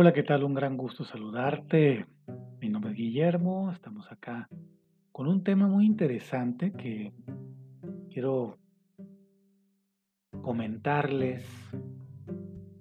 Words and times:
Hola, 0.00 0.12
¿qué 0.12 0.22
tal? 0.22 0.44
Un 0.44 0.54
gran 0.54 0.76
gusto 0.76 1.02
saludarte. 1.02 2.06
Mi 2.60 2.68
nombre 2.68 2.92
es 2.92 2.96
Guillermo. 2.96 3.72
Estamos 3.72 4.12
acá 4.12 4.48
con 5.10 5.26
un 5.26 5.42
tema 5.42 5.66
muy 5.66 5.86
interesante 5.86 6.70
que 6.70 7.12
quiero 8.08 8.58
comentarles 10.40 11.44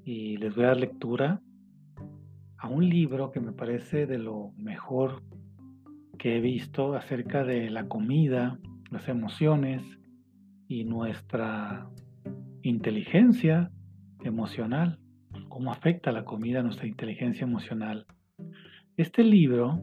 y 0.06 0.38
les 0.38 0.56
voy 0.56 0.66
a 0.66 0.68
dar 0.68 0.78
lectura 0.78 1.42
a 2.60 2.68
un 2.68 2.88
libro 2.88 3.32
que 3.32 3.40
me 3.40 3.52
parece 3.52 4.06
de 4.06 4.20
lo 4.20 4.52
mejor 4.56 5.24
que 6.20 6.38
he 6.38 6.40
visto 6.40 6.94
acerca 6.94 7.44
de 7.44 7.72
la 7.72 7.88
comida, 7.88 8.60
las 8.92 9.08
emociones 9.08 9.82
y 10.68 10.84
nuestra 10.84 11.90
inteligencia 12.62 13.72
emocional 14.24 15.00
cómo 15.50 15.72
afecta 15.72 16.12
la 16.12 16.26
comida 16.26 16.60
a 16.60 16.64
nuestra 16.64 16.88
inteligencia 16.88 17.44
emocional. 17.46 18.06
Este 18.98 19.24
libro 19.24 19.82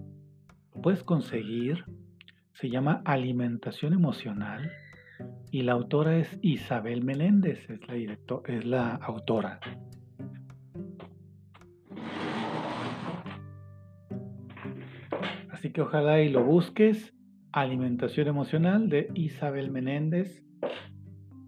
lo 0.75 0.83
puedes 0.83 1.03
conseguir, 1.03 1.85
se 2.53 2.69
llama 2.69 3.03
Alimentación 3.05 3.93
Emocional 3.93 4.71
y 5.51 5.63
la 5.63 5.73
autora 5.73 6.19
es 6.19 6.39
Isabel 6.43 7.05
Menéndez, 7.05 7.69
es 7.71 7.87
la, 7.87 7.95
director, 7.95 8.43
es 8.49 8.65
la 8.65 8.95
autora. 8.95 9.61
Así 15.51 15.73
que 15.73 15.81
ojalá 15.81 16.21
y 16.21 16.29
lo 16.29 16.45
busques, 16.45 17.15
Alimentación 17.53 18.29
Emocional 18.29 18.89
de 18.89 19.09
Isabel 19.15 19.71
Menéndez. 19.71 20.45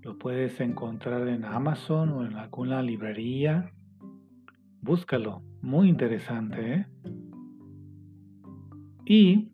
Lo 0.02 0.16
puedes 0.18 0.60
encontrar 0.60 1.26
en 1.26 1.44
Amazon 1.44 2.10
o 2.10 2.24
en 2.24 2.36
alguna 2.36 2.80
librería 2.80 3.72
Búscalo, 4.86 5.42
muy 5.62 5.88
interesante. 5.88 6.74
¿eh? 6.74 6.86
Y 9.04 9.50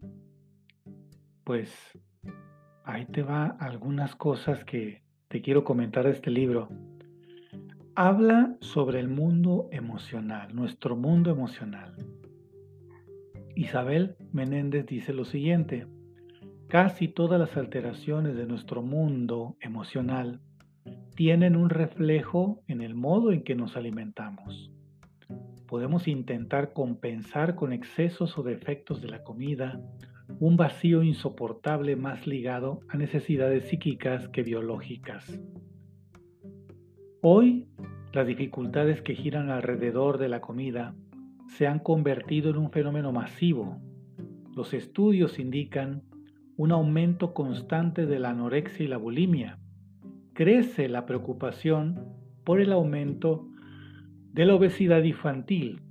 pues 1.43 1.73
ahí 2.85 3.07
te 3.07 3.23
va 3.23 3.47
algunas 3.47 4.15
cosas 4.15 4.63
que 4.67 5.03
te 5.29 5.41
quiero 5.41 5.65
comentar 5.65 6.05
de 6.05 6.11
este 6.11 6.31
libro. 6.31 6.69
Habla 7.95 8.59
sobre 8.61 9.01
el 9.01 9.09
mundo 9.09 9.71
emocional, 9.73 10.55
nuestro 10.55 10.97
mundo 10.97 11.31
emocional. 11.31 11.97
Isabel 13.57 14.17
Menéndez 14.33 14.85
dice 14.85 15.15
lo 15.15 15.25
siguiente, 15.25 15.87
casi 16.69 17.09
todas 17.09 17.41
las 17.41 17.57
alteraciones 17.57 18.37
de 18.37 18.45
nuestro 18.45 18.83
mundo 18.83 19.57
emocional 19.61 20.43
tienen 21.17 21.57
un 21.57 21.71
reflejo 21.71 22.63
en 22.69 22.83
el 22.83 22.95
modo 22.95 23.33
en 23.33 23.43
que 23.45 23.55
nos 23.55 23.79
alimentamos 23.79 24.72
podemos 25.73 26.07
intentar 26.07 26.75
compensar 26.75 27.55
con 27.55 27.73
excesos 27.73 28.37
o 28.37 28.43
defectos 28.43 29.01
de 29.01 29.09
la 29.09 29.23
comida 29.25 29.81
un 30.39 30.59
vacío 30.59 31.03
insoportable 31.03 31.97
más 31.97 32.27
ligado 32.27 32.81
a 32.91 32.99
necesidades 32.99 33.65
psíquicas 33.65 34.29
que 34.29 34.43
biológicas. 34.43 35.41
Hoy, 37.23 37.69
las 38.13 38.27
dificultades 38.27 39.01
que 39.01 39.15
giran 39.15 39.49
alrededor 39.49 40.19
de 40.19 40.29
la 40.29 40.43
comida 40.43 40.95
se 41.57 41.67
han 41.67 41.79
convertido 41.79 42.51
en 42.51 42.59
un 42.59 42.71
fenómeno 42.71 43.11
masivo. 43.11 43.81
Los 44.55 44.75
estudios 44.75 45.39
indican 45.39 46.03
un 46.59 46.71
aumento 46.71 47.33
constante 47.33 48.05
de 48.05 48.19
la 48.19 48.29
anorexia 48.29 48.85
y 48.85 48.89
la 48.89 48.99
bulimia. 48.99 49.59
Crece 50.35 50.91
la 50.91 51.07
preocupación 51.07 52.13
por 52.45 52.61
el 52.61 52.73
aumento 52.73 53.49
de 54.33 54.47
la 54.47 54.55
obesidad 54.55 55.03
infantil, 55.03 55.83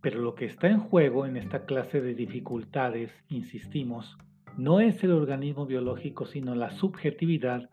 pero 0.00 0.20
lo 0.20 0.34
que 0.34 0.46
está 0.46 0.68
en 0.68 0.80
juego 0.80 1.26
en 1.26 1.36
esta 1.36 1.64
clase 1.64 2.00
de 2.00 2.14
dificultades, 2.14 3.12
insistimos, 3.28 4.18
no 4.56 4.80
es 4.80 5.02
el 5.04 5.12
organismo 5.12 5.64
biológico, 5.64 6.26
sino 6.26 6.56
la 6.56 6.72
subjetividad 6.72 7.70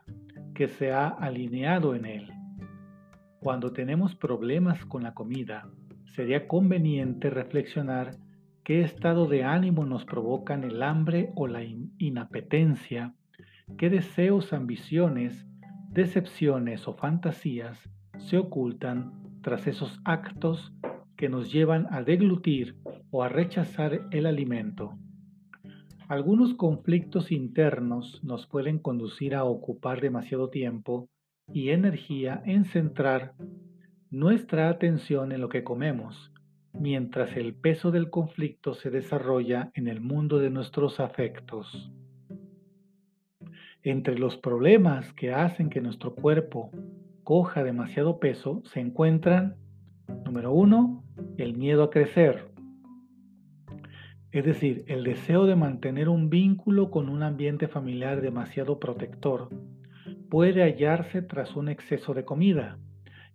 que 0.53 0.67
se 0.67 0.91
ha 0.91 1.07
alineado 1.07 1.95
en 1.95 2.05
él. 2.05 2.31
Cuando 3.39 3.73
tenemos 3.73 4.15
problemas 4.15 4.85
con 4.85 5.03
la 5.03 5.15
comida, 5.15 5.67
sería 6.05 6.47
conveniente 6.47 7.31
reflexionar 7.31 8.15
qué 8.63 8.81
estado 8.81 9.27
de 9.27 9.43
ánimo 9.43 9.85
nos 9.85 10.05
provocan 10.05 10.63
el 10.63 10.83
hambre 10.83 11.31
o 11.35 11.47
la 11.47 11.63
inapetencia, 11.63 13.15
qué 13.75 13.89
deseos, 13.89 14.53
ambiciones, 14.53 15.47
decepciones 15.89 16.87
o 16.87 16.93
fantasías 16.93 17.89
se 18.19 18.37
ocultan 18.37 19.20
tras 19.41 19.67
esos 19.67 19.99
actos 20.05 20.73
que 21.17 21.29
nos 21.29 21.51
llevan 21.51 21.87
a 21.91 22.03
deglutir 22.03 22.77
o 23.11 23.23
a 23.23 23.29
rechazar 23.29 24.07
el 24.11 24.25
alimento. 24.25 24.97
Algunos 26.07 26.55
conflictos 26.55 27.31
internos 27.31 28.21
nos 28.23 28.47
pueden 28.47 28.79
conducir 28.79 29.35
a 29.35 29.43
ocupar 29.43 30.01
demasiado 30.01 30.49
tiempo 30.49 31.09
y 31.53 31.69
energía 31.69 32.41
en 32.45 32.65
centrar 32.65 33.33
nuestra 34.09 34.69
atención 34.69 35.31
en 35.31 35.39
lo 35.39 35.47
que 35.47 35.63
comemos, 35.63 36.33
mientras 36.73 37.37
el 37.37 37.53
peso 37.53 37.91
del 37.91 38.09
conflicto 38.09 38.73
se 38.73 38.89
desarrolla 38.89 39.71
en 39.73 39.87
el 39.87 40.01
mundo 40.01 40.39
de 40.39 40.49
nuestros 40.49 40.99
afectos. 40.99 41.91
Entre 43.83 44.19
los 44.19 44.37
problemas 44.37 45.13
que 45.13 45.33
hacen 45.33 45.69
que 45.69 45.81
nuestro 45.81 46.13
cuerpo 46.13 46.71
coja 47.23 47.63
demasiado 47.63 48.19
peso 48.19 48.61
se 48.65 48.79
encuentran, 48.79 49.55
número 50.25 50.51
uno, 50.53 51.03
el 51.37 51.55
miedo 51.55 51.83
a 51.83 51.89
crecer. 51.89 52.51
Es 54.31 54.45
decir, 54.45 54.85
el 54.87 55.03
deseo 55.03 55.45
de 55.45 55.55
mantener 55.55 56.07
un 56.07 56.29
vínculo 56.29 56.89
con 56.89 57.09
un 57.09 57.21
ambiente 57.21 57.67
familiar 57.67 58.21
demasiado 58.21 58.79
protector 58.79 59.49
puede 60.29 60.63
hallarse 60.63 61.21
tras 61.21 61.55
un 61.55 61.67
exceso 61.67 62.13
de 62.13 62.23
comida. 62.23 62.77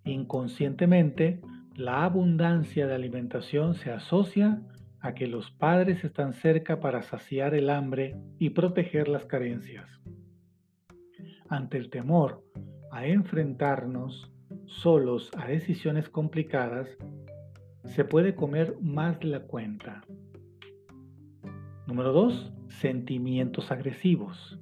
Inconscientemente, 0.05 1.41
la 1.75 2.05
abundancia 2.05 2.87
de 2.87 2.95
alimentación 2.95 3.75
se 3.75 3.91
asocia 3.91 4.63
a 5.01 5.13
que 5.13 5.27
los 5.27 5.51
padres 5.51 6.03
están 6.05 6.33
cerca 6.33 6.81
para 6.81 7.03
saciar 7.03 7.55
el 7.55 7.69
hambre 7.69 8.17
y 8.39 8.51
proteger 8.51 9.09
las 9.09 9.27
carencias. 9.27 9.87
Ante 11.49 11.77
el 11.77 11.91
temor 11.91 12.43
a 12.97 13.07
enfrentarnos 13.07 14.33
solos 14.65 15.31
a 15.37 15.47
decisiones 15.49 16.09
complicadas, 16.09 16.89
se 17.85 18.07
puede 18.07 18.35
comer 18.35 18.75
más 18.81 19.23
la 19.23 19.41
cuenta. 19.41 20.01
Número 21.87 22.15
2. 22.15 22.55
Sentimientos 22.69 23.71
agresivos. 23.71 24.59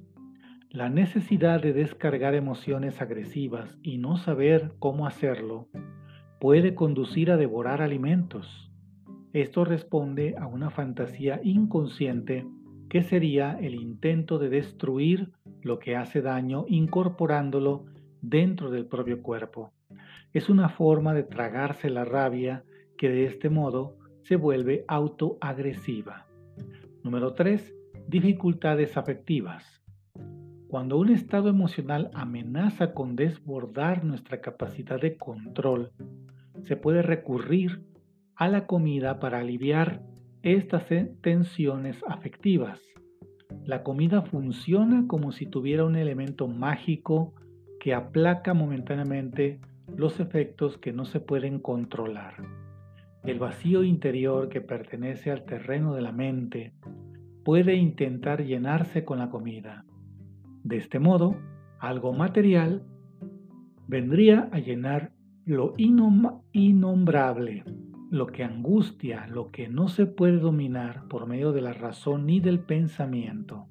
La 0.69 0.89
necesidad 0.89 1.61
de 1.61 1.71
descargar 1.71 2.35
emociones 2.35 3.01
agresivas 3.01 3.77
y 3.81 3.99
no 3.99 4.17
saber 4.17 4.73
cómo 4.79 5.07
hacerlo 5.07 5.69
puede 6.41 6.75
conducir 6.75 7.31
a 7.31 7.37
devorar 7.37 7.81
alimentos. 7.81 8.69
Esto 9.31 9.63
responde 9.63 10.35
a 10.37 10.45
una 10.45 10.71
fantasía 10.71 11.39
inconsciente 11.41 12.45
que 12.89 13.01
sería 13.01 13.57
el 13.61 13.75
intento 13.75 14.39
de 14.39 14.49
destruir 14.49 15.31
lo 15.61 15.79
que 15.79 15.95
hace 15.95 16.21
daño 16.21 16.65
incorporándolo 16.67 17.85
dentro 18.29 18.69
del 18.69 18.85
propio 18.85 19.21
cuerpo. 19.21 19.71
Es 20.33 20.49
una 20.49 20.69
forma 20.69 21.13
de 21.13 21.23
tragarse 21.23 21.89
la 21.89 22.05
rabia 22.05 22.63
que 22.97 23.09
de 23.09 23.25
este 23.25 23.49
modo 23.49 23.97
se 24.23 24.35
vuelve 24.35 24.85
autoagresiva. 24.87 26.27
Número 27.03 27.33
3. 27.33 27.73
Dificultades 28.07 28.97
afectivas. 28.97 29.81
Cuando 30.67 30.97
un 30.97 31.09
estado 31.09 31.49
emocional 31.49 32.09
amenaza 32.13 32.93
con 32.93 33.15
desbordar 33.15 34.03
nuestra 34.03 34.41
capacidad 34.41 34.99
de 34.99 35.15
control, 35.15 35.91
se 36.63 36.75
puede 36.75 37.01
recurrir 37.01 37.83
a 38.35 38.47
la 38.47 38.65
comida 38.65 39.19
para 39.19 39.39
aliviar 39.39 40.01
estas 40.41 40.85
tensiones 41.21 42.01
afectivas. 42.07 42.81
La 43.63 43.83
comida 43.83 44.21
funciona 44.23 45.05
como 45.07 45.31
si 45.31 45.45
tuviera 45.45 45.85
un 45.85 45.95
elemento 45.95 46.47
mágico 46.47 47.33
que 47.85 47.93
aplaca 47.93 48.55
momentáneamente 48.55 49.59
los 49.95 50.19
efectos 50.19 50.79
que 50.79 50.91
no 50.91 51.05
se 51.05 51.19
pueden 51.19 51.59
controlar. 51.59 52.33
El 53.21 53.37
vacío 53.37 53.83
interior 53.83 54.49
que 54.49 54.59
pertenece 54.59 55.29
al 55.29 55.45
terreno 55.45 55.93
de 55.93 56.01
la 56.01 56.11
mente 56.11 56.73
puede 57.43 57.75
intentar 57.75 58.43
llenarse 58.43 59.05
con 59.05 59.19
la 59.19 59.29
comida. 59.29 59.85
De 60.63 60.77
este 60.77 60.97
modo, 60.97 61.35
algo 61.77 62.11
material 62.11 62.81
vendría 63.87 64.49
a 64.51 64.57
llenar 64.57 65.11
lo 65.45 65.75
innombrable, 65.77 67.65
lo 68.09 68.25
que 68.25 68.43
angustia, 68.43 69.27
lo 69.27 69.51
que 69.51 69.67
no 69.67 69.89
se 69.89 70.07
puede 70.07 70.39
dominar 70.39 71.07
por 71.07 71.27
medio 71.27 71.51
de 71.51 71.61
la 71.61 71.73
razón 71.73 72.25
ni 72.25 72.39
del 72.39 72.61
pensamiento. 72.61 73.67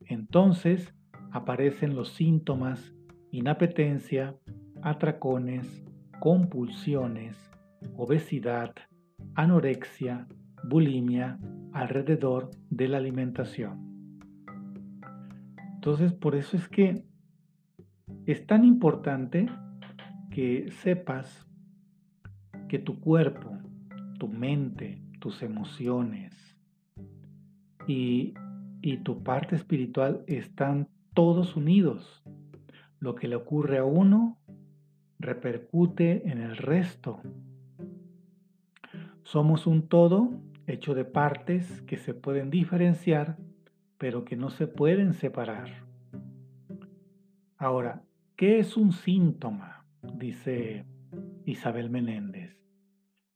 Entonces 0.00 0.92
aparecen 1.30 1.94
los 1.94 2.08
síntomas 2.08 2.93
inapetencia, 3.34 4.36
atracones, 4.80 5.84
compulsiones, 6.20 7.36
obesidad, 7.96 8.72
anorexia, 9.34 10.28
bulimia 10.62 11.40
alrededor 11.72 12.50
de 12.70 12.86
la 12.86 12.98
alimentación. 12.98 14.22
Entonces, 15.74 16.12
por 16.12 16.36
eso 16.36 16.56
es 16.56 16.68
que 16.68 17.04
es 18.26 18.46
tan 18.46 18.64
importante 18.64 19.46
que 20.30 20.70
sepas 20.70 21.44
que 22.68 22.78
tu 22.78 23.00
cuerpo, 23.00 23.58
tu 24.20 24.28
mente, 24.28 25.02
tus 25.18 25.42
emociones 25.42 26.56
y, 27.88 28.34
y 28.80 28.98
tu 28.98 29.24
parte 29.24 29.56
espiritual 29.56 30.22
están 30.28 30.88
todos 31.14 31.56
unidos. 31.56 32.22
Lo 33.04 33.14
que 33.14 33.28
le 33.28 33.36
ocurre 33.36 33.76
a 33.76 33.84
uno 33.84 34.38
repercute 35.18 36.26
en 36.26 36.40
el 36.40 36.56
resto. 36.56 37.20
Somos 39.24 39.66
un 39.66 39.88
todo 39.88 40.30
hecho 40.66 40.94
de 40.94 41.04
partes 41.04 41.82
que 41.82 41.98
se 41.98 42.14
pueden 42.14 42.48
diferenciar, 42.48 43.36
pero 43.98 44.24
que 44.24 44.36
no 44.36 44.48
se 44.48 44.68
pueden 44.68 45.12
separar. 45.12 45.84
Ahora, 47.58 48.00
¿qué 48.36 48.58
es 48.58 48.74
un 48.74 48.92
síntoma? 48.92 49.84
Dice 50.14 50.86
Isabel 51.44 51.90
Menéndez. 51.90 52.56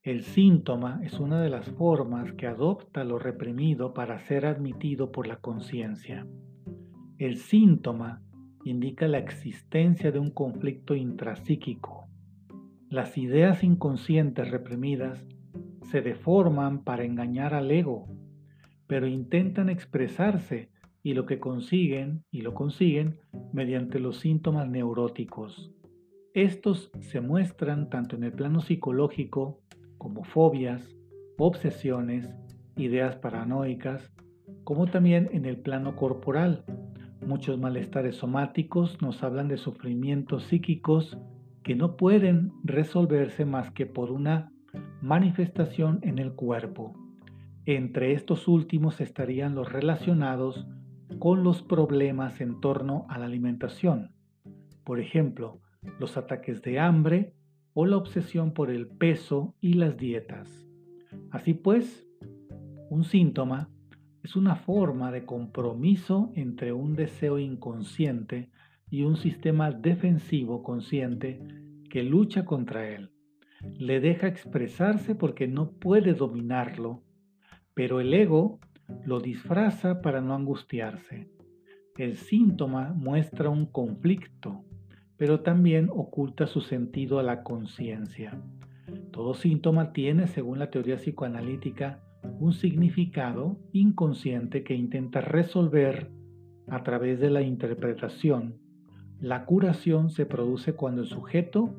El 0.02 0.22
síntoma 0.22 0.98
es 1.04 1.20
una 1.20 1.42
de 1.42 1.50
las 1.50 1.68
formas 1.72 2.32
que 2.32 2.46
adopta 2.46 3.04
lo 3.04 3.18
reprimido 3.18 3.92
para 3.92 4.18
ser 4.18 4.46
admitido 4.46 5.12
por 5.12 5.26
la 5.26 5.36
conciencia. 5.36 6.26
El 7.18 7.36
síntoma 7.36 8.22
indica 8.68 9.08
la 9.08 9.18
existencia 9.18 10.12
de 10.12 10.18
un 10.18 10.30
conflicto 10.30 10.94
intrapsíquico. 10.94 12.08
Las 12.90 13.18
ideas 13.18 13.64
inconscientes 13.64 14.50
reprimidas 14.50 15.26
se 15.90 16.00
deforman 16.00 16.84
para 16.84 17.04
engañar 17.04 17.54
al 17.54 17.70
ego, 17.70 18.08
pero 18.86 19.06
intentan 19.06 19.68
expresarse 19.68 20.70
y 21.02 21.14
lo 21.14 21.26
que 21.26 21.38
consiguen, 21.38 22.24
y 22.30 22.42
lo 22.42 22.54
consiguen, 22.54 23.18
mediante 23.52 23.98
los 23.98 24.18
síntomas 24.18 24.68
neuróticos. 24.68 25.72
Estos 26.34 26.90
se 27.00 27.20
muestran 27.20 27.88
tanto 27.88 28.16
en 28.16 28.24
el 28.24 28.32
plano 28.32 28.60
psicológico 28.60 29.60
como 29.96 30.24
fobias, 30.24 30.96
obsesiones, 31.38 32.34
ideas 32.76 33.16
paranoicas, 33.16 34.12
como 34.64 34.86
también 34.86 35.28
en 35.32 35.46
el 35.46 35.58
plano 35.58 35.96
corporal. 35.96 36.64
Muchos 37.28 37.58
malestares 37.58 38.16
somáticos 38.16 39.02
nos 39.02 39.22
hablan 39.22 39.48
de 39.48 39.58
sufrimientos 39.58 40.44
psíquicos 40.44 41.18
que 41.62 41.74
no 41.74 41.98
pueden 41.98 42.54
resolverse 42.64 43.44
más 43.44 43.70
que 43.70 43.84
por 43.84 44.10
una 44.10 44.50
manifestación 45.02 45.98
en 46.00 46.18
el 46.18 46.32
cuerpo. 46.32 46.94
Entre 47.66 48.14
estos 48.14 48.48
últimos 48.48 49.02
estarían 49.02 49.54
los 49.54 49.70
relacionados 49.70 50.66
con 51.18 51.44
los 51.44 51.62
problemas 51.62 52.40
en 52.40 52.62
torno 52.62 53.04
a 53.10 53.18
la 53.18 53.26
alimentación. 53.26 54.14
Por 54.82 54.98
ejemplo, 54.98 55.60
los 55.98 56.16
ataques 56.16 56.62
de 56.62 56.80
hambre 56.80 57.34
o 57.74 57.84
la 57.84 57.98
obsesión 57.98 58.54
por 58.54 58.70
el 58.70 58.88
peso 58.88 59.54
y 59.60 59.74
las 59.74 59.98
dietas. 59.98 60.66
Así 61.30 61.52
pues, 61.52 62.08
un 62.88 63.04
síntoma 63.04 63.68
es 64.22 64.36
una 64.36 64.56
forma 64.56 65.10
de 65.12 65.24
compromiso 65.24 66.32
entre 66.34 66.72
un 66.72 66.94
deseo 66.94 67.38
inconsciente 67.38 68.50
y 68.90 69.02
un 69.02 69.16
sistema 69.16 69.70
defensivo 69.70 70.62
consciente 70.62 71.40
que 71.90 72.02
lucha 72.02 72.44
contra 72.44 72.88
él 72.88 73.10
le 73.78 74.00
deja 74.00 74.26
expresarse 74.26 75.14
porque 75.14 75.48
no 75.48 75.72
puede 75.72 76.14
dominarlo, 76.14 77.02
pero 77.74 78.00
el 78.00 78.14
ego 78.14 78.60
lo 79.04 79.20
disfraza 79.20 80.00
para 80.00 80.20
no 80.20 80.34
angustiarse. 80.34 81.28
El 81.96 82.16
síntoma 82.16 82.92
muestra 82.94 83.50
un 83.50 83.66
conflicto, 83.66 84.64
pero 85.16 85.40
también 85.40 85.88
oculta 85.90 86.46
su 86.46 86.60
sentido 86.60 87.18
a 87.18 87.24
la 87.24 87.42
conciencia. 87.42 88.40
Todo 89.10 89.34
síntoma 89.34 89.92
tiene, 89.92 90.28
según 90.28 90.60
la 90.60 90.70
teoría 90.70 90.96
psicoanalítica, 90.96 92.00
un 92.40 92.52
significado 92.52 93.58
inconsciente 93.72 94.64
que 94.64 94.74
intenta 94.74 95.20
resolver 95.20 96.10
a 96.68 96.82
través 96.82 97.20
de 97.20 97.30
la 97.30 97.42
interpretación. 97.42 98.56
La 99.20 99.44
curación 99.44 100.10
se 100.10 100.26
produce 100.26 100.74
cuando 100.74 101.02
el 101.02 101.08
sujeto 101.08 101.74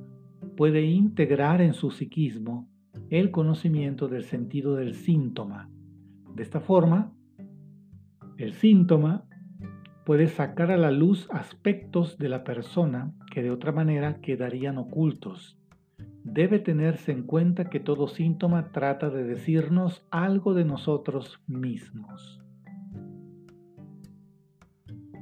puede 0.57 0.83
integrar 0.83 1.62
en 1.62 1.74
su 1.74 1.91
psiquismo 1.91 2.68
el 3.09 3.31
conocimiento 3.31 4.07
del 4.07 4.24
sentido 4.24 4.75
del 4.75 4.95
síntoma. 4.95 5.69
De 6.36 6.44
esta 6.44 6.59
forma, 6.59 7.13
el 8.38 8.53
síntoma 8.53 9.25
puede 10.06 10.27
sacar 10.27 10.71
a 10.71 10.77
la 10.77 10.91
luz 10.91 11.27
aspectos 11.31 12.18
de 12.18 12.30
la 12.30 12.44
persona 12.44 13.13
que 13.31 13.44
de 13.44 13.51
otra 13.51 13.71
manera 13.71 14.21
quedarían 14.21 14.77
ocultos. 14.77 15.58
Debe 16.24 16.60
tenerse 16.60 17.12
en 17.12 17.24
cuenta 17.24 17.69
que 17.69 17.80
todo 17.80 18.07
síntoma 18.07 18.72
trata 18.72 19.10
de 19.10 19.24
decirnos 19.24 20.06
algo 20.12 20.54
de 20.54 20.66
nosotros 20.66 21.42
mismos. 21.48 22.42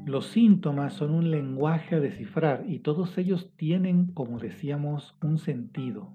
Los 0.05 0.27
síntomas 0.27 0.93
son 0.93 1.11
un 1.11 1.31
lenguaje 1.31 1.95
a 1.95 1.99
descifrar 1.99 2.63
y 2.67 2.79
todos 2.79 3.17
ellos 3.17 3.51
tienen, 3.57 4.07
como 4.13 4.39
decíamos, 4.39 5.17
un 5.21 5.37
sentido. 5.37 6.13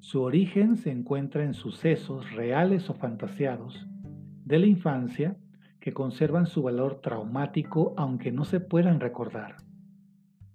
Su 0.00 0.22
origen 0.22 0.76
se 0.76 0.90
encuentra 0.90 1.44
en 1.44 1.54
sucesos 1.54 2.32
reales 2.32 2.90
o 2.90 2.94
fantaseados 2.94 3.86
de 4.44 4.58
la 4.58 4.66
infancia 4.66 5.36
que 5.80 5.92
conservan 5.92 6.46
su 6.46 6.62
valor 6.62 7.00
traumático 7.00 7.94
aunque 7.96 8.32
no 8.32 8.44
se 8.44 8.58
puedan 8.58 8.98
recordar. 8.98 9.65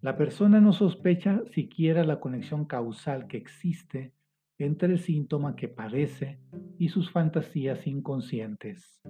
La 0.02 0.18
persona 0.18 0.60
no 0.60 0.74
sospecha 0.74 1.42
siquiera 1.54 2.04
la 2.04 2.20
conexión 2.20 2.66
causal 2.66 3.28
que 3.28 3.38
existe 3.38 4.14
entre 4.58 4.94
el 4.94 5.00
síntoma 5.00 5.56
que 5.56 5.68
padece 5.68 6.40
y 6.78 6.90
sus 6.90 7.12
fantasías 7.12 7.88
inconscientes. 7.88 9.02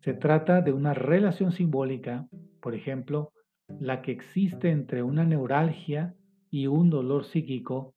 Se 0.00 0.14
trata 0.14 0.60
de 0.60 0.72
una 0.72 0.94
relación 0.94 1.52
simbólica 1.52 2.28
por 2.62 2.76
ejemplo, 2.76 3.32
la 3.80 4.00
que 4.02 4.12
existe 4.12 4.70
entre 4.70 5.02
una 5.02 5.24
neuralgia 5.24 6.14
y 6.48 6.68
un 6.68 6.90
dolor 6.90 7.24
psíquico 7.24 7.94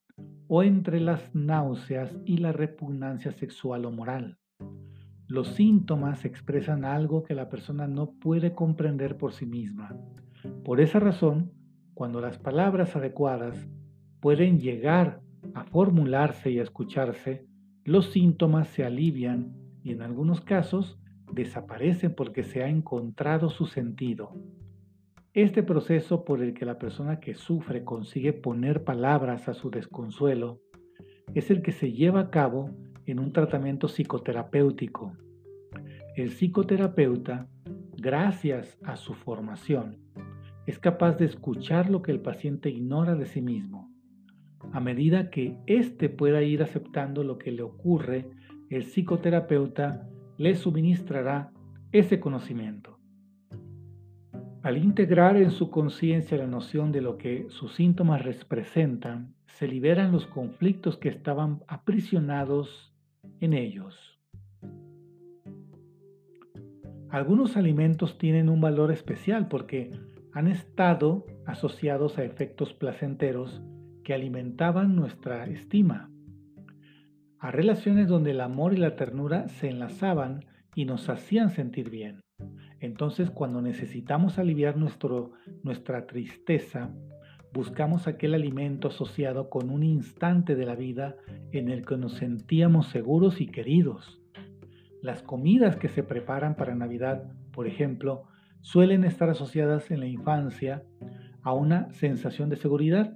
o 0.48 0.64
entre 0.64 1.00
las 1.00 1.34
náuseas 1.36 2.18
y 2.26 2.38
la 2.38 2.52
repugnancia 2.52 3.32
sexual 3.32 3.86
o 3.86 3.92
moral. 3.92 4.40
Los 5.28 5.50
síntomas 5.50 6.26
expresan 6.26 6.84
algo 6.84 7.24
que 7.24 7.36
la 7.36 7.48
persona 7.48 7.88
no 7.88 8.12
puede 8.12 8.54
comprender 8.54 9.18
por 9.18 9.34
sí 9.34 9.46
misma. 9.46 9.96
Por 10.64 10.82
esa 10.82 11.00
razón, 11.00 11.52
cuando 11.96 12.20
las 12.20 12.38
palabras 12.38 12.96
adecuadas 12.96 13.68
pueden 14.20 14.60
llegar 14.60 15.22
a 15.54 15.64
formularse 15.64 16.52
y 16.52 16.60
a 16.60 16.64
escucharse, 16.64 17.48
los 17.86 18.12
síntomas 18.12 18.68
se 18.68 18.84
alivian 18.84 19.56
y 19.82 19.92
en 19.92 20.02
algunos 20.02 20.42
casos 20.42 21.00
desaparecen 21.32 22.14
porque 22.14 22.44
se 22.44 22.64
ha 22.64 22.68
encontrado 22.68 23.50
su 23.50 23.66
sentido. 23.66 24.34
Este 25.34 25.64
proceso 25.64 26.26
por 26.26 26.42
el 26.44 26.54
que 26.54 26.66
la 26.66 26.78
persona 26.78 27.20
que 27.20 27.34
sufre 27.34 27.84
consigue 27.84 28.34
poner 28.34 28.84
palabras 28.84 29.48
a 29.48 29.54
su 29.54 29.70
desconsuelo 29.70 30.62
es 31.34 31.50
el 31.50 31.62
que 31.62 31.72
se 31.72 31.94
lleva 31.94 32.20
a 32.20 32.30
cabo 32.30 32.72
en 33.06 33.20
un 33.20 33.32
tratamiento 33.32 33.88
psicoterapéutico. 33.88 35.14
El 36.16 36.32
psicoterapeuta, 36.32 37.48
gracias 37.98 38.78
a 38.84 38.96
su 38.96 39.14
formación, 39.14 39.98
es 40.66 40.80
capaz 40.80 41.18
de 41.18 41.26
escuchar 41.26 41.90
lo 41.90 42.02
que 42.02 42.12
el 42.12 42.22
paciente 42.22 42.70
ignora 42.70 43.16
de 43.16 43.26
sí 43.26 43.42
mismo. 43.42 43.92
A 44.74 44.80
medida 44.80 45.30
que 45.30 45.58
éste 45.68 46.10
pueda 46.10 46.42
ir 46.42 46.64
aceptando 46.64 47.24
lo 47.24 47.38
que 47.38 47.52
le 47.52 47.62
ocurre, 47.62 48.30
el 48.70 48.84
psicoterapeuta 48.84 50.10
le 50.38 50.56
suministrará 50.56 51.52
ese 51.92 52.20
conocimiento. 52.20 53.00
Al 54.64 54.78
integrar 54.78 55.38
en 55.38 55.52
su 55.52 55.70
conciencia 55.70 56.38
la 56.38 56.48
noción 56.48 56.92
de 56.92 57.02
lo 57.02 57.18
que 57.18 57.46
sus 57.50 57.76
síntomas 57.76 58.24
representan, 58.24 59.36
se 59.46 59.68
liberan 59.68 60.12
los 60.12 60.26
conflictos 60.26 60.98
que 60.98 61.10
estaban 61.10 61.62
aprisionados 61.68 62.92
en 63.40 63.54
ellos. 63.54 64.20
Algunos 67.10 67.56
alimentos 67.56 68.18
tienen 68.18 68.50
un 68.50 68.60
valor 68.60 68.92
especial 68.92 69.48
porque 69.48 69.92
han 70.36 70.48
estado 70.48 71.26
asociados 71.46 72.18
a 72.18 72.24
efectos 72.26 72.74
placenteros 72.74 73.64
que 74.04 74.14
alimentaban 74.14 74.94
nuestra 74.96 75.46
estima 75.46 76.12
a 77.40 77.52
relaciones 77.52 78.10
donde 78.10 78.32
el 78.32 78.42
amor 78.42 78.74
y 78.74 78.78
la 78.78 78.98
ternura 78.98 79.48
se 79.48 79.70
enlazaban 79.70 80.46
y 80.76 80.86
nos 80.86 81.08
hacían 81.10 81.52
sentir 81.52 81.90
bien. 81.90 82.22
Entonces, 82.82 83.30
cuando 83.30 83.62
necesitamos 83.62 84.38
aliviar 84.38 84.76
nuestro, 84.76 85.32
nuestra 85.64 86.06
tristeza, 86.06 86.90
buscamos 87.54 88.08
aquel 88.08 88.34
alimento 88.34 88.90
asociado 88.90 89.50
con 89.50 89.70
un 89.70 89.84
instante 89.84 90.56
de 90.56 90.66
la 90.66 90.76
vida 90.76 91.16
en 91.52 91.70
el 91.70 91.86
que 91.86 91.96
nos 91.96 92.14
sentíamos 92.14 92.88
seguros 92.88 93.40
y 93.40 93.48
queridos. 93.48 94.20
Las 95.02 95.24
comidas 95.24 95.78
que 95.78 95.88
se 95.88 96.04
preparan 96.04 96.56
para 96.56 96.76
Navidad, 96.76 97.32
por 97.54 97.68
ejemplo, 97.68 98.26
suelen 98.66 99.04
estar 99.04 99.30
asociadas 99.30 99.92
en 99.92 100.00
la 100.00 100.08
infancia 100.08 100.82
a 101.44 101.54
una 101.54 101.94
sensación 101.94 102.50
de 102.50 102.56
seguridad 102.56 103.16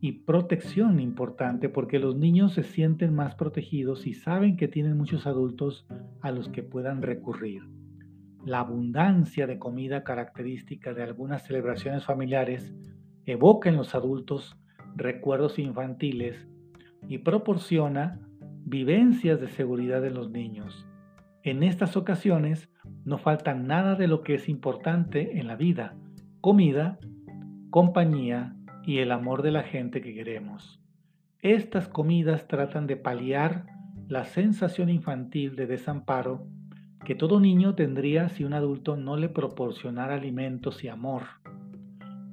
y 0.00 0.24
protección 0.24 0.98
importante 0.98 1.68
porque 1.68 2.00
los 2.00 2.16
niños 2.16 2.54
se 2.54 2.64
sienten 2.64 3.14
más 3.14 3.36
protegidos 3.36 4.08
y 4.08 4.14
saben 4.14 4.56
que 4.56 4.66
tienen 4.66 4.96
muchos 4.96 5.24
adultos 5.28 5.86
a 6.20 6.32
los 6.32 6.48
que 6.48 6.64
puedan 6.64 7.00
recurrir. 7.00 7.62
La 8.44 8.58
abundancia 8.58 9.46
de 9.46 9.60
comida 9.60 10.02
característica 10.02 10.94
de 10.94 11.04
algunas 11.04 11.44
celebraciones 11.44 12.04
familiares 12.04 12.74
evoca 13.24 13.68
en 13.68 13.76
los 13.76 13.94
adultos 13.94 14.58
recuerdos 14.96 15.60
infantiles 15.60 16.48
y 17.06 17.18
proporciona 17.18 18.18
vivencias 18.64 19.40
de 19.40 19.46
seguridad 19.46 20.04
en 20.04 20.14
los 20.14 20.28
niños. 20.28 20.85
En 21.46 21.62
estas 21.62 21.96
ocasiones 21.96 22.68
no 23.04 23.18
falta 23.18 23.54
nada 23.54 23.94
de 23.94 24.08
lo 24.08 24.22
que 24.22 24.34
es 24.34 24.48
importante 24.48 25.38
en 25.38 25.46
la 25.46 25.54
vida, 25.54 25.94
comida, 26.40 26.98
compañía, 27.70 28.56
y 28.82 28.98
el 28.98 29.12
amor 29.12 29.42
de 29.42 29.52
la 29.52 29.62
gente 29.62 30.00
que 30.00 30.12
queremos. 30.12 30.80
Estas 31.38 31.86
comidas 31.86 32.48
tratan 32.48 32.88
de 32.88 32.96
paliar 32.96 33.66
la 34.08 34.24
sensación 34.24 34.90
infantil 34.90 35.54
de 35.54 35.68
desamparo 35.68 36.48
que 37.04 37.14
todo 37.14 37.38
niño 37.38 37.76
tendría 37.76 38.28
si 38.28 38.42
un 38.42 38.52
adulto 38.52 38.96
no 38.96 39.16
le 39.16 39.28
proporcionara 39.28 40.16
alimentos 40.16 40.82
y 40.82 40.88
amor. 40.88 41.22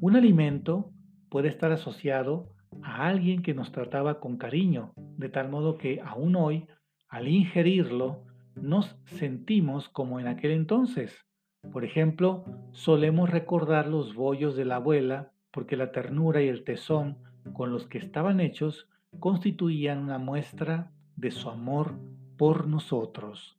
Un 0.01 0.15
alimento 0.15 0.89
puede 1.29 1.49
estar 1.49 1.71
asociado 1.71 2.49
a 2.81 3.05
alguien 3.05 3.43
que 3.43 3.53
nos 3.53 3.71
trataba 3.71 4.19
con 4.19 4.37
cariño, 4.37 4.91
de 5.17 5.29
tal 5.29 5.49
modo 5.49 5.77
que 5.77 6.01
aún 6.03 6.35
hoy, 6.35 6.65
al 7.07 7.27
ingerirlo, 7.27 8.23
nos 8.55 8.95
sentimos 9.05 9.89
como 9.89 10.19
en 10.19 10.27
aquel 10.27 10.51
entonces. 10.51 11.25
Por 11.71 11.85
ejemplo, 11.85 12.45
solemos 12.71 13.29
recordar 13.29 13.87
los 13.87 14.15
bollos 14.15 14.55
de 14.55 14.65
la 14.65 14.75
abuela 14.77 15.31
porque 15.51 15.77
la 15.77 15.91
ternura 15.91 16.41
y 16.41 16.47
el 16.47 16.63
tesón 16.63 17.17
con 17.53 17.71
los 17.71 17.87
que 17.87 17.97
estaban 17.97 18.39
hechos 18.39 18.89
constituían 19.19 19.99
una 19.99 20.17
muestra 20.17 20.91
de 21.15 21.31
su 21.31 21.49
amor 21.49 21.95
por 22.37 22.67
nosotros. 22.67 23.57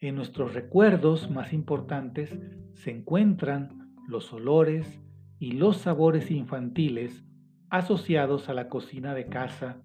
En 0.00 0.16
nuestros 0.16 0.54
recuerdos 0.54 1.30
más 1.30 1.52
importantes 1.52 2.38
se 2.74 2.90
encuentran 2.90 3.94
los 4.06 4.32
olores 4.32 5.00
y 5.38 5.52
los 5.52 5.78
sabores 5.78 6.30
infantiles 6.30 7.24
asociados 7.70 8.48
a 8.48 8.54
la 8.54 8.68
cocina 8.68 9.14
de 9.14 9.26
casa, 9.26 9.82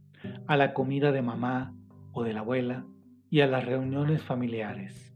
a 0.48 0.58
la 0.58 0.74
comida 0.74 1.12
de 1.12 1.22
mamá 1.22 1.74
o 2.12 2.24
de 2.24 2.34
la 2.34 2.42
abuela 2.42 2.86
y 3.30 3.42
a 3.42 3.48
las 3.48 3.66
reuniones 3.66 4.24
familiares. 4.24 5.16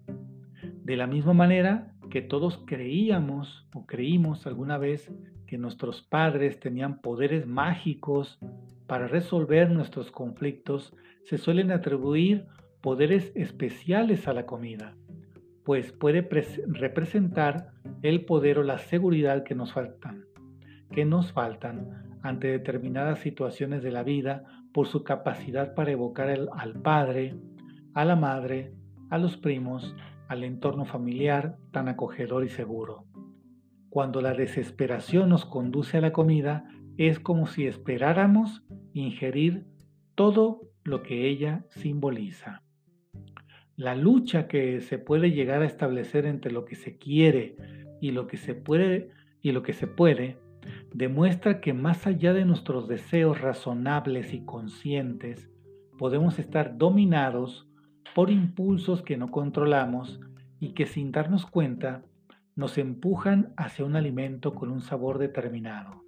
De 0.84 0.96
la 0.96 1.08
misma 1.08 1.34
manera 1.34 1.93
que 2.10 2.22
todos 2.22 2.63
creíamos 2.65 3.67
o 3.74 3.86
creímos 3.86 4.46
alguna 4.46 4.77
vez 4.77 5.12
nuestros 5.58 6.01
padres 6.01 6.60
tenían 6.60 7.01
poderes 7.01 7.48
mágicos 7.48 8.39
para 8.88 9.08
resolver 9.08 9.70
nuestros 9.70 10.12
conflictos, 10.12 10.96
se 11.24 11.38
suelen 11.38 11.72
atribuir 11.72 12.46
poderes 12.82 13.32
especiales 13.36 14.27
a 14.27 14.34
la 14.34 14.46
comida, 14.46 14.96
pues 15.63 15.91
puede 15.91 16.27
representar 16.67 17.72
el 18.01 18.25
poder 18.25 18.60
o 18.60 18.63
la 18.63 18.77
seguridad 18.77 19.43
que 19.43 19.55
nos 19.55 19.74
faltan, 19.74 20.25
que 20.91 21.05
nos 21.05 21.32
faltan 21.32 22.20
ante 22.22 22.48
determinadas 22.48 23.20
situaciones 23.20 23.84
de 23.84 23.91
la 23.91 24.03
vida 24.03 24.43
por 24.74 24.88
su 24.88 25.03
capacidad 25.03 25.75
para 25.75 25.91
evocar 25.91 26.29
al 26.29 26.74
padre, 26.82 27.36
a 27.93 28.05
la 28.05 28.15
madre, 28.15 28.73
a 29.09 29.17
los 29.17 29.38
primos, 29.38 29.95
al 30.27 30.43
entorno 30.43 30.85
familiar 30.85 31.57
tan 31.71 31.88
acogedor 31.88 32.43
y 32.43 32.50
seguro. 32.50 33.05
Cuando 33.89 34.21
la 34.21 34.33
desesperación 34.33 35.29
nos 35.29 35.45
conduce 35.45 35.97
a 35.97 36.01
la 36.01 36.12
comida, 36.12 36.65
es 36.97 37.19
como 37.19 37.47
si 37.47 37.65
esperáramos 37.65 38.63
ingerir 38.93 39.65
todo 40.15 40.62
lo 40.83 41.03
que 41.03 41.27
ella 41.27 41.65
simboliza. 41.69 42.63
La 43.75 43.95
lucha 43.95 44.47
que 44.47 44.81
se 44.81 45.00
puede 45.00 45.31
llegar 45.31 45.62
a 45.62 45.65
establecer 45.65 46.25
entre 46.25 46.51
lo 46.51 46.65
que 46.65 46.75
se 46.75 46.97
quiere 46.97 47.55
y 48.01 48.12
lo 48.12 48.27
que 48.27 48.38
se 48.38 48.53
puede 48.53 49.09
y 49.41 49.51
lo 49.51 49.63
que 49.63 49.73
se 49.73 49.88
puede 49.88 50.38
demuestra 50.93 51.59
que 51.59 51.73
más 51.73 52.07
allá 52.07 52.33
de 52.33 52.45
nuestros 52.45 52.88
deseos 52.88 53.41
razonables 53.41 54.33
y 54.33 54.45
conscientes, 54.45 55.50
podemos 55.97 56.39
estar 56.39 56.77
dominados 56.77 57.67
por 58.15 58.29
impulsos 58.29 59.01
que 59.01 59.17
no 59.17 59.32
controlamos 59.32 60.20
y 60.60 60.70
que 60.70 60.86
sin 60.86 61.12
darnos 61.12 61.46
cuenta 61.46 62.03
nos 62.55 62.77
empujan 62.77 63.53
hacia 63.58 63.86
un 63.86 63.96
alimento 63.96 64.53
con 64.53 64.70
un 64.70 64.82
sabor 64.82 65.17
determinado. 65.17 66.03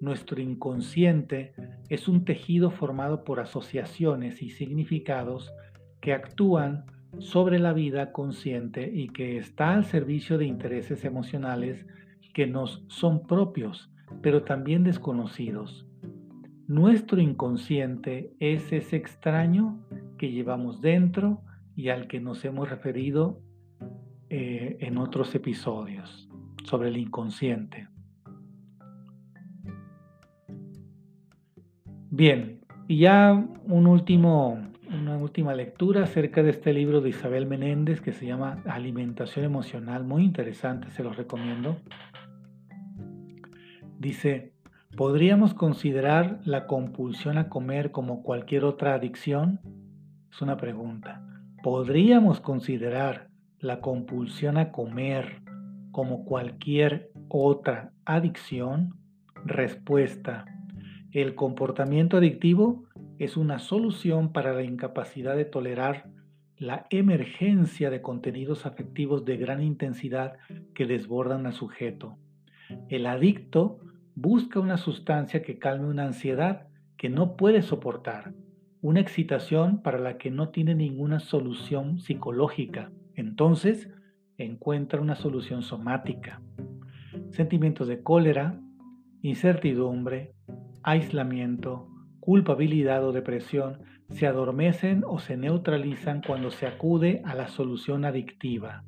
Nuestro 0.00 0.40
inconsciente 0.40 1.52
es 1.88 2.08
un 2.08 2.24
tejido 2.24 2.70
formado 2.70 3.22
por 3.22 3.38
asociaciones 3.38 4.42
y 4.42 4.50
significados 4.50 5.52
que 6.00 6.12
actúan 6.12 6.86
sobre 7.18 7.58
la 7.58 7.72
vida 7.72 8.12
consciente 8.12 8.90
y 8.92 9.08
que 9.08 9.36
está 9.36 9.74
al 9.74 9.84
servicio 9.84 10.38
de 10.38 10.46
intereses 10.46 11.04
emocionales 11.04 11.86
que 12.32 12.46
nos 12.46 12.84
son 12.88 13.26
propios, 13.26 13.90
pero 14.22 14.44
también 14.44 14.84
desconocidos. 14.84 15.86
Nuestro 16.66 17.20
inconsciente 17.20 18.32
es 18.38 18.72
ese 18.72 18.96
extraño 18.96 19.80
que 20.20 20.30
llevamos 20.30 20.82
dentro 20.82 21.40
y 21.74 21.88
al 21.88 22.06
que 22.06 22.20
nos 22.20 22.44
hemos 22.44 22.68
referido 22.68 23.40
eh, 24.28 24.76
en 24.80 24.98
otros 24.98 25.34
episodios 25.34 26.28
sobre 26.62 26.90
el 26.90 26.98
inconsciente. 26.98 27.88
Bien, 32.10 32.60
y 32.86 32.98
ya 32.98 33.32
un 33.64 33.86
último, 33.86 34.60
una 34.90 35.16
última 35.16 35.54
lectura 35.54 36.02
acerca 36.02 36.42
de 36.42 36.50
este 36.50 36.74
libro 36.74 37.00
de 37.00 37.08
Isabel 37.08 37.46
Menéndez 37.46 38.02
que 38.02 38.12
se 38.12 38.26
llama 38.26 38.62
Alimentación 38.66 39.46
Emocional, 39.46 40.04
muy 40.04 40.22
interesante, 40.22 40.90
se 40.90 41.02
los 41.02 41.16
recomiendo. 41.16 41.78
Dice, 43.98 44.52
¿podríamos 44.98 45.54
considerar 45.54 46.42
la 46.44 46.66
compulsión 46.66 47.38
a 47.38 47.48
comer 47.48 47.90
como 47.90 48.22
cualquier 48.22 48.66
otra 48.66 48.92
adicción? 48.92 49.60
Es 50.30 50.40
una 50.42 50.56
pregunta. 50.56 51.22
¿Podríamos 51.62 52.40
considerar 52.40 53.28
la 53.58 53.80
compulsión 53.80 54.56
a 54.56 54.70
comer 54.70 55.42
como 55.92 56.24
cualquier 56.24 57.10
otra 57.28 57.92
adicción? 58.04 58.94
Respuesta. 59.44 60.46
El 61.12 61.34
comportamiento 61.34 62.16
adictivo 62.16 62.84
es 63.18 63.36
una 63.36 63.58
solución 63.58 64.32
para 64.32 64.52
la 64.52 64.62
incapacidad 64.62 65.36
de 65.36 65.44
tolerar 65.44 66.08
la 66.56 66.86
emergencia 66.90 67.90
de 67.90 68.00
contenidos 68.00 68.66
afectivos 68.66 69.24
de 69.24 69.36
gran 69.36 69.62
intensidad 69.62 70.34
que 70.74 70.86
desbordan 70.86 71.46
al 71.46 71.54
sujeto. 71.54 72.18
El 72.88 73.06
adicto 73.06 73.80
busca 74.14 74.60
una 74.60 74.76
sustancia 74.76 75.42
que 75.42 75.58
calme 75.58 75.88
una 75.88 76.04
ansiedad 76.04 76.68
que 76.96 77.08
no 77.08 77.36
puede 77.36 77.62
soportar, 77.62 78.34
una 78.82 79.00
excitación 79.00 79.82
para 79.82 79.98
la 79.98 80.16
que 80.16 80.30
no 80.30 80.48
tiene 80.50 80.74
ninguna 80.74 81.20
solución 81.20 81.98
psicológica 81.98 82.90
entonces 83.20 83.90
encuentra 84.38 85.00
una 85.00 85.14
solución 85.14 85.62
somática. 85.62 86.40
Sentimientos 87.30 87.88
de 87.88 88.02
cólera, 88.02 88.58
incertidumbre, 89.22 90.34
aislamiento, 90.82 91.88
culpabilidad 92.20 93.06
o 93.06 93.12
depresión 93.12 93.82
se 94.08 94.26
adormecen 94.26 95.04
o 95.06 95.18
se 95.18 95.36
neutralizan 95.36 96.22
cuando 96.26 96.50
se 96.50 96.66
acude 96.66 97.22
a 97.24 97.34
la 97.34 97.48
solución 97.48 98.04
adictiva. 98.04 98.84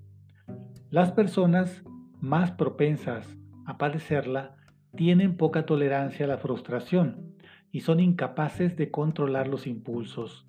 Las 0.91 1.13
personas 1.13 1.85
más 2.21 2.53
propensas 2.53 3.37
a 3.67 3.79
padecerla 3.79 4.57
tienen 4.97 5.37
poca 5.37 5.65
tolerancia 5.65 6.27
a 6.27 6.29
la 6.29 6.39
frustración 6.39 7.32
y 7.73 7.81
son 7.81 7.99
incapaces 7.99 8.77
de 8.77 8.91
controlar 8.91 9.49
los 9.49 9.67
impulsos. 9.67 10.47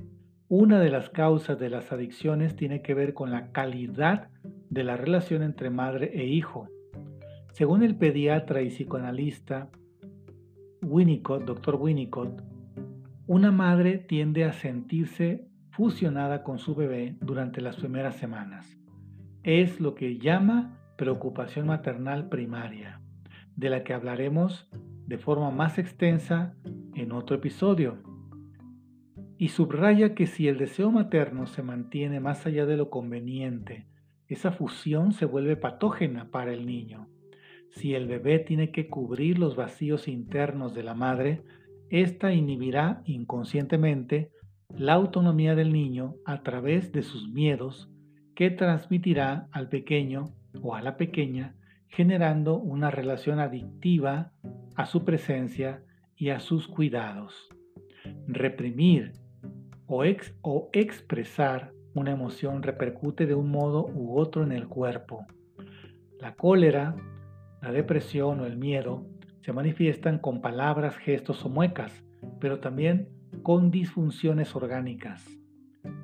Una 0.50 0.80
de 0.80 0.92
las 0.92 1.10
causas 1.10 1.58
de 1.58 1.70
las 1.70 1.92
adicciones 1.92 2.56
tiene 2.56 2.82
que 2.82 2.94
ver 2.94 3.14
con 3.14 3.32
la 3.32 3.52
calidad 3.52 4.30
de 4.70 4.84
la 4.84 4.98
relación 4.98 5.42
entre 5.42 5.70
madre 5.70 6.12
e 6.14 6.26
hijo. 6.26 6.68
Según 7.54 7.82
el 7.82 7.96
pediatra 7.96 8.62
y 8.62 8.70
psicoanalista 8.70 9.70
Winnicott, 10.82 11.46
Dr. 11.46 11.76
Winnicott, 11.76 12.44
una 13.26 13.52
madre 13.52 14.00
tiende 14.00 14.44
a 14.44 14.52
sentirse 14.52 15.48
fusionada 15.72 16.44
con 16.44 16.60
su 16.60 16.76
bebé 16.76 17.16
durante 17.22 17.62
las 17.62 17.78
primeras 17.78 18.18
semanas. 18.18 18.78
Es 19.44 19.80
lo 19.80 19.96
que 19.96 20.20
llama 20.20 20.78
preocupación 20.98 21.68
maternal 21.68 22.28
primaria, 22.28 23.02
de 23.56 23.70
la 23.70 23.84
que 23.84 23.94
hablaremos 23.94 24.70
de 25.08 25.18
forma 25.18 25.52
más 25.52 25.78
extensa 25.78 26.56
en 26.96 27.12
otro 27.12 27.36
episodio. 27.36 27.98
Y 29.38 29.50
subraya 29.50 30.16
que 30.16 30.28
si 30.28 30.48
el 30.48 30.58
deseo 30.58 30.92
materno 30.92 31.48
se 31.48 31.64
mantiene 31.64 32.20
más 32.20 32.46
allá 32.46 32.66
de 32.66 32.78
lo 32.78 32.90
conveniente, 32.90 33.88
esa 34.28 34.52
fusión 34.52 35.12
se 35.12 35.26
vuelve 35.26 35.56
patógena 35.56 36.30
para 36.32 36.54
el 36.54 36.66
niño. 36.66 37.08
Si 37.72 37.94
el 37.94 38.08
bebé 38.08 38.40
tiene 38.40 38.72
que 38.72 38.88
cubrir 38.88 39.40
los 39.40 39.56
vacíos 39.56 40.08
internos 40.08 40.74
de 40.74 40.84
la 40.84 40.94
madre, 40.94 41.44
ésta 41.90 42.34
inhibirá 42.34 43.02
inconscientemente 43.06 44.32
la 44.70 44.94
autonomía 44.94 45.56
del 45.56 45.74
niño 45.74 46.16
a 46.26 46.42
través 46.44 46.92
de 46.92 47.04
sus 47.04 47.30
miedos 47.30 47.90
que 48.36 48.50
transmitirá 48.50 49.48
al 49.52 49.70
pequeño 49.70 50.34
o 50.62 50.76
a 50.76 50.82
la 50.82 50.98
pequeña, 50.98 51.56
generando 51.88 52.58
una 52.58 52.90
relación 52.90 53.40
adictiva 53.40 54.32
a 54.76 54.86
su 54.86 55.04
presencia 55.04 55.84
y 56.24 56.30
a 56.30 56.40
sus 56.40 56.70
cuidados. 56.70 57.50
Reprimir 58.28 59.12
o, 59.88 60.06
o 60.42 60.70
expresar 60.72 61.74
una 61.94 62.12
emoción 62.12 62.64
repercute 62.64 63.26
de 63.26 63.36
un 63.36 63.52
modo 63.52 63.88
u 63.94 64.18
otro 64.18 64.42
en 64.42 64.54
el 64.54 64.70
cuerpo. 64.70 65.26
La 66.22 66.34
cólera 66.36 66.96
la 67.62 67.74
depresión 67.74 68.40
o 68.40 68.46
el 68.46 68.56
miedo 68.56 69.06
se 69.42 69.52
manifiestan 69.52 70.18
con 70.18 70.40
palabras, 70.40 70.96
gestos 70.96 71.44
o 71.44 71.50
muecas, 71.50 72.06
pero 72.40 72.62
también 72.62 73.10
con 73.42 73.70
disfunciones 73.70 74.56
orgánicas. 74.56 75.28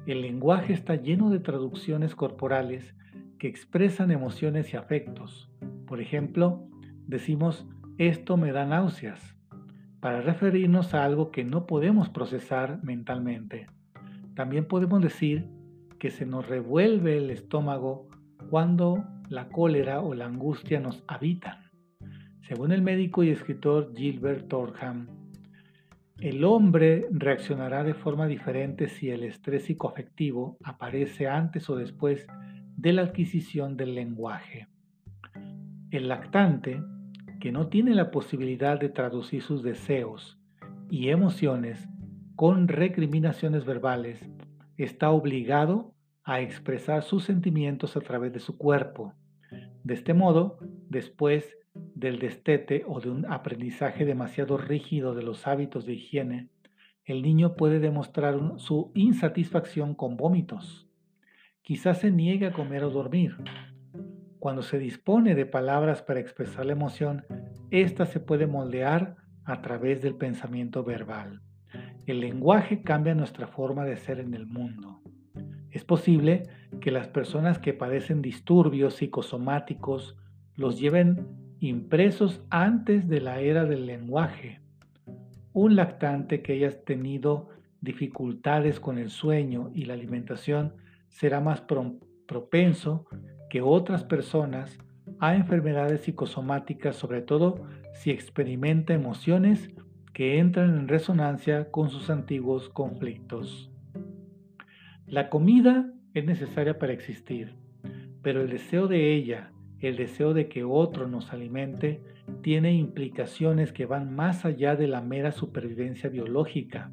El 0.05 0.21
lenguaje 0.21 0.73
está 0.73 0.95
lleno 0.95 1.29
de 1.29 1.39
traducciones 1.39 2.13
corporales 2.13 2.93
que 3.38 3.47
expresan 3.47 4.11
emociones 4.11 4.73
y 4.73 4.75
afectos. 4.75 5.49
Por 5.88 6.01
ejemplo, 6.01 6.67
decimos 7.07 7.65
esto 7.97 8.35
me 8.35 8.51
da 8.51 8.65
náuseas 8.65 9.38
para 9.99 10.21
referirnos 10.21 10.93
a 10.93 11.03
algo 11.03 11.31
que 11.31 11.43
no 11.43 11.65
podemos 11.65 12.09
procesar 12.09 12.79
mentalmente. 12.83 13.67
También 14.35 14.65
podemos 14.65 15.01
decir 15.01 15.47
que 15.99 16.11
se 16.11 16.25
nos 16.25 16.47
revuelve 16.47 17.17
el 17.17 17.29
estómago 17.29 18.07
cuando 18.49 19.03
la 19.27 19.49
cólera 19.49 20.01
o 20.01 20.13
la 20.13 20.25
angustia 20.25 20.79
nos 20.79 21.03
habitan. 21.07 21.69
Según 22.41 22.71
el 22.71 22.81
médico 22.81 23.23
y 23.23 23.29
escritor 23.29 23.93
Gilbert 23.95 24.47
Thorham, 24.47 25.07
el 26.19 26.43
hombre 26.43 27.07
reaccionará 27.11 27.83
de 27.83 27.93
forma 27.93 28.27
diferente 28.27 28.87
si 28.89 29.09
el 29.09 29.23
estrés 29.23 29.63
psicoafectivo 29.65 30.57
aparece 30.63 31.27
antes 31.27 31.69
o 31.69 31.75
después 31.75 32.27
de 32.75 32.93
la 32.93 33.03
adquisición 33.03 33.77
del 33.77 33.95
lenguaje. 33.95 34.67
El 35.91 36.07
lactante, 36.07 36.81
que 37.39 37.51
no 37.51 37.67
tiene 37.67 37.96
la 37.96 38.12
posibilidad 38.12 38.79
de 38.79 38.89
traducir 38.89 39.41
sus 39.41 39.63
deseos 39.63 40.39
y 40.89 41.10
emociones 41.10 41.88
con 42.36 42.67
recriminaciones 42.67 43.65
verbales, 43.65 44.29
está 44.77 45.10
obligado 45.12 45.93
a 46.24 46.41
expresar 46.41 47.03
sus 47.03 47.24
sentimientos 47.24 47.98
a 47.98 48.01
través 48.01 48.34
de 48.34 48.39
su 48.39 48.58
cuerpo. 48.58 49.13
De 49.84 49.93
este 49.93 50.13
modo, 50.13 50.58
después 50.89 51.58
del 51.74 52.19
destete 52.19 52.84
o 52.88 53.00
de 53.00 53.10
un 53.10 53.25
aprendizaje 53.25 54.05
demasiado 54.05 54.58
rígido 54.58 55.15
de 55.15 55.24
los 55.24 55.48
hábitos 55.48 55.86
de 55.86 55.93
higiene, 55.93 56.50
el 57.05 57.22
niño 57.22 57.55
puede 57.55 57.79
demostrar 57.79 58.39
su 58.58 58.91
insatisfacción 58.93 59.96
con 59.96 60.15
vómitos. 60.15 60.88
Quizás 61.62 62.00
se 62.00 62.12
niegue 62.12 62.48
a 62.48 62.53
comer 62.53 62.84
o 62.84 62.89
dormir. 62.89 63.36
Cuando 64.39 64.62
se 64.62 64.79
dispone 64.79 65.36
de 65.36 65.46
palabras 65.46 66.01
para 66.01 66.22
expresar 66.22 66.65
la 66.65 66.72
emoción, 66.72 67.25
ésta 67.72 68.05
se 68.05 68.22
puede 68.22 68.48
moldear 68.48 69.17
a 69.43 69.62
través 69.62 70.01
del 70.01 70.15
pensamiento 70.15 70.84
verbal. 70.84 71.41
El 72.05 72.22
lenguaje 72.22 72.82
cambia 72.82 73.13
nuestra 73.13 73.47
forma 73.47 73.84
de 73.84 73.97
ser 73.97 74.19
en 74.19 74.34
el 74.34 74.47
mundo. 74.47 75.02
Es 75.71 75.84
posible 75.84 76.43
que 76.80 76.89
las 76.89 77.10
personas 77.10 77.60
que 77.60 77.73
padecen 77.73 78.21
disturbios 78.21 78.95
psicosomáticos 78.95 80.17
los 80.56 80.80
lleven 80.80 81.28
impresos 81.60 82.41
antes 82.49 83.10
de 83.10 83.19
la 83.19 83.41
era 83.41 83.65
del 83.65 83.86
lenguaje. 83.86 84.62
Un 85.52 85.75
lactante 85.75 86.41
que 86.41 86.54
haya 86.54 86.82
tenido 86.84 87.49
dificultades 87.82 88.80
con 88.80 88.97
el 88.97 89.10
sueño 89.10 89.69
y 89.73 89.84
la 89.84 89.95
alimentación 89.95 90.75
será 91.10 91.41
más 91.41 91.62
propenso 91.62 93.06
que 93.49 93.62
otras 93.62 94.03
personas 94.03 94.79
a 95.19 95.35
enfermedades 95.35 96.01
psicosomáticas, 96.01 96.95
sobre 96.95 97.21
todo 97.21 97.65
si 97.93 98.12
experimenta 98.12 98.93
emociones 98.93 99.69
que 100.13 100.39
entran 100.39 100.77
en 100.77 100.88
resonancia 100.88 101.71
con 101.71 101.89
sus 101.89 102.09
antiguos 102.09 102.69
conflictos. 102.69 103.71
La 105.07 105.29
comida 105.29 105.91
es 106.13 106.25
necesaria 106.25 106.77
para 106.77 106.93
existir, 106.93 107.55
pero 108.21 108.41
el 108.41 108.49
deseo 108.49 108.88
de 108.88 109.13
ella, 109.13 109.51
el 109.79 109.95
deseo 109.95 110.33
de 110.33 110.47
que 110.49 110.63
otro 110.63 111.07
nos 111.07 111.31
alimente, 111.31 112.01
tiene 112.41 112.73
implicaciones 112.73 113.71
que 113.71 113.85
van 113.85 114.13
más 114.13 114.45
allá 114.45 114.75
de 114.75 114.88
la 114.88 115.01
mera 115.01 115.31
supervivencia 115.31 116.09
biológica. 116.09 116.91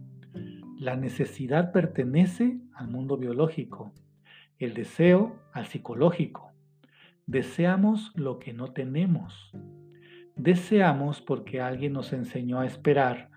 La 0.79 0.97
necesidad 0.97 1.73
pertenece 1.73 2.59
al 2.75 2.89
mundo 2.89 3.17
biológico, 3.17 3.93
el 4.59 4.75
deseo 4.75 5.37
al 5.53 5.67
psicológico. 5.67 6.53
Deseamos 7.27 8.13
lo 8.15 8.39
que 8.39 8.53
no 8.53 8.73
tenemos. 8.73 9.53
Deseamos 10.37 11.21
porque 11.21 11.61
alguien 11.61 11.93
nos 11.93 12.13
enseñó 12.13 12.61
a 12.61 12.67
esperar 12.67 13.31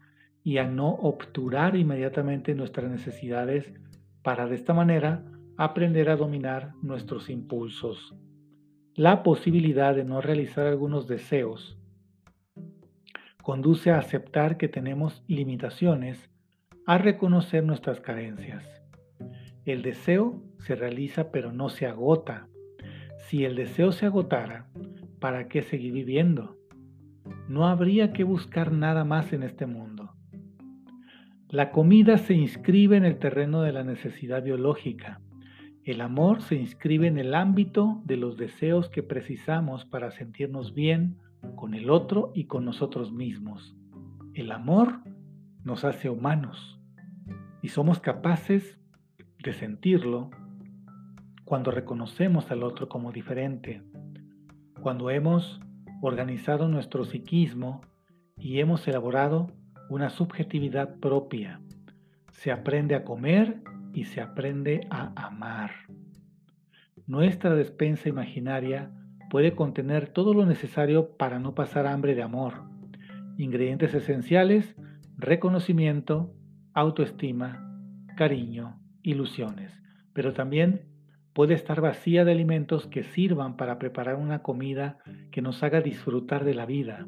y 0.43 0.57
a 0.57 0.67
no 0.67 0.89
obturar 0.89 1.75
inmediatamente 1.75 2.55
nuestras 2.55 2.89
necesidades 2.89 3.73
para 4.21 4.47
de 4.47 4.55
esta 4.55 4.73
manera 4.73 5.23
aprender 5.57 6.09
a 6.09 6.15
dominar 6.15 6.73
nuestros 6.81 7.29
impulsos. 7.29 8.15
La 8.95 9.23
posibilidad 9.23 9.95
de 9.95 10.05
no 10.05 10.21
realizar 10.21 10.67
algunos 10.67 11.07
deseos 11.07 11.77
conduce 13.43 13.91
a 13.91 13.97
aceptar 13.97 14.57
que 14.57 14.67
tenemos 14.67 15.23
limitaciones, 15.27 16.29
a 16.85 16.97
reconocer 16.97 17.63
nuestras 17.63 17.99
carencias. 17.99 18.78
El 19.65 19.81
deseo 19.81 20.41
se 20.59 20.75
realiza 20.75 21.31
pero 21.31 21.51
no 21.51 21.69
se 21.69 21.85
agota. 21.85 22.47
Si 23.17 23.45
el 23.45 23.55
deseo 23.55 23.91
se 23.91 24.05
agotara, 24.05 24.67
¿para 25.19 25.47
qué 25.47 25.61
seguir 25.61 25.93
viviendo? 25.93 26.57
No 27.47 27.67
habría 27.67 28.13
que 28.13 28.23
buscar 28.23 28.71
nada 28.71 29.03
más 29.03 29.33
en 29.33 29.43
este 29.43 29.65
mundo. 29.65 30.13
La 31.49 31.71
comida 31.71 32.17
se 32.17 32.35
inscribe 32.35 32.95
en 32.97 33.05
el 33.05 33.17
terreno 33.17 33.61
de 33.61 33.71
la 33.71 33.83
necesidad 33.83 34.43
biológica. 34.43 35.19
El 35.83 36.01
amor 36.01 36.41
se 36.41 36.55
inscribe 36.55 37.07
en 37.07 37.17
el 37.17 37.33
ámbito 37.33 38.01
de 38.05 38.17
los 38.17 38.37
deseos 38.37 38.89
que 38.89 39.01
precisamos 39.01 39.85
para 39.85 40.11
sentirnos 40.11 40.73
bien 40.73 41.17
con 41.55 41.73
el 41.73 41.89
otro 41.89 42.31
y 42.35 42.45
con 42.45 42.65
nosotros 42.65 43.11
mismos. 43.11 43.75
El 44.33 44.51
amor 44.51 44.99
nos 45.63 45.83
hace 45.85 46.09
humanos 46.09 46.79
y 47.61 47.69
somos 47.69 47.99
capaces 47.99 48.78
de 49.43 49.53
sentirlo 49.53 50.29
cuando 51.45 51.71
reconocemos 51.71 52.51
al 52.51 52.63
otro 52.63 52.89
como 52.89 53.11
diferente, 53.11 53.81
cuando 54.81 55.09
hemos 55.09 55.59
organizado 56.01 56.67
nuestro 56.67 57.05
psiquismo 57.05 57.81
y 58.37 58.59
hemos 58.59 58.87
elaborado 58.87 59.51
una 59.89 60.09
subjetividad 60.09 60.95
propia. 60.99 61.59
Se 62.31 62.51
aprende 62.51 62.95
a 62.95 63.03
comer 63.03 63.61
y 63.93 64.05
se 64.05 64.21
aprende 64.21 64.87
a 64.89 65.11
amar. 65.27 65.71
Nuestra 67.07 67.55
despensa 67.55 68.07
imaginaria 68.07 68.91
puede 69.29 69.55
contener 69.55 70.09
todo 70.09 70.33
lo 70.33 70.45
necesario 70.45 71.17
para 71.17 71.39
no 71.39 71.55
pasar 71.55 71.87
hambre 71.87 72.13
de 72.13 72.21
amor. 72.21 72.53
Ingredientes 73.37 73.93
esenciales, 73.93 74.75
reconocimiento, 75.17 76.33
autoestima, 76.73 77.65
cariño, 78.15 78.78
ilusiones. 79.03 79.71
Pero 80.13 80.33
también 80.33 80.85
puede 81.33 81.53
estar 81.53 81.81
vacía 81.81 82.25
de 82.25 82.31
alimentos 82.31 82.87
que 82.87 83.03
sirvan 83.03 83.55
para 83.55 83.79
preparar 83.79 84.15
una 84.15 84.41
comida 84.41 84.97
que 85.31 85.41
nos 85.41 85.63
haga 85.63 85.81
disfrutar 85.81 86.43
de 86.43 86.53
la 86.53 86.65
vida. 86.65 87.07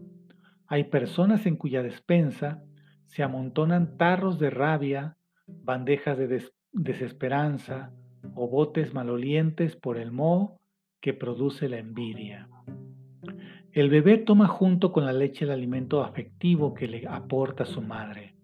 Hay 0.68 0.86
personas 0.86 1.46
en 1.46 1.58
cuya 1.58 1.84
despensa 1.84 2.64
se 3.06 3.24
amontonan 3.24 3.98
tarros 3.98 4.40
de 4.40 4.50
rabia, 4.50 5.18
bandejas 5.48 6.18
de 6.18 6.44
desesperanza 6.72 7.92
o 8.36 8.48
botes 8.48 8.94
malolientes 8.94 9.76
por 9.76 9.98
el 9.98 10.12
moho 10.12 10.62
que 11.02 11.14
produce 11.14 11.68
la 11.68 11.80
envidia. 11.80 12.48
El 13.74 13.90
bebé 13.90 14.18
toma 14.18 14.48
junto 14.48 14.92
con 14.92 15.06
la 15.06 15.14
leche 15.14 15.46
el 15.46 15.52
alimento 15.52 16.04
afectivo 16.04 16.74
que 16.74 16.88
le 16.88 17.08
aporta 17.08 17.66
su 17.66 17.82
madre. 17.82 18.36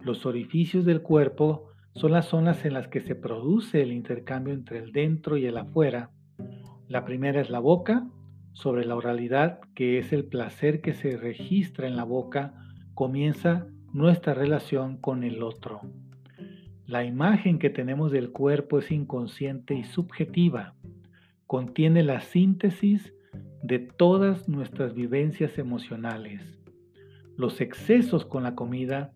Los 0.00 0.26
orificios 0.26 0.84
del 0.84 1.02
cuerpo 1.02 1.70
son 1.94 2.12
las 2.12 2.26
zonas 2.26 2.64
en 2.64 2.74
las 2.74 2.88
que 2.88 3.00
se 3.00 3.14
produce 3.14 3.82
el 3.82 3.92
intercambio 3.92 4.52
entre 4.52 4.78
el 4.78 4.92
dentro 4.92 5.36
y 5.36 5.46
el 5.46 5.56
afuera. 5.56 6.10
La 6.88 7.04
primera 7.04 7.40
es 7.40 7.50
la 7.50 7.60
boca, 7.60 8.06
sobre 8.52 8.84
la 8.84 8.96
oralidad, 8.96 9.60
que 9.74 9.98
es 9.98 10.12
el 10.12 10.24
placer 10.24 10.80
que 10.80 10.94
se 10.94 11.16
registra 11.16 11.86
en 11.86 11.96
la 11.96 12.04
boca, 12.04 12.54
comienza 12.94 13.66
nuestra 13.92 14.34
relación 14.34 14.96
con 14.96 15.24
el 15.24 15.42
otro. 15.42 15.80
La 16.86 17.04
imagen 17.04 17.58
que 17.58 17.70
tenemos 17.70 18.12
del 18.12 18.30
cuerpo 18.30 18.78
es 18.78 18.90
inconsciente 18.90 19.74
y 19.74 19.84
subjetiva. 19.84 20.74
Contiene 21.46 22.02
la 22.02 22.20
síntesis 22.20 23.12
de 23.62 23.78
todas 23.78 24.48
nuestras 24.48 24.94
vivencias 24.94 25.58
emocionales. 25.58 26.42
Los 27.36 27.60
excesos 27.60 28.24
con 28.24 28.42
la 28.42 28.54
comida 28.54 29.12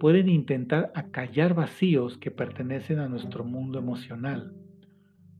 pueden 0.00 0.30
intentar 0.30 0.90
acallar 0.94 1.52
vacíos 1.54 2.16
que 2.16 2.30
pertenecen 2.30 2.98
a 3.00 3.08
nuestro 3.08 3.44
mundo 3.44 3.78
emocional. 3.78 4.54